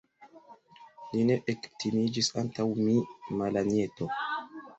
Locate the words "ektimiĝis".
1.53-2.31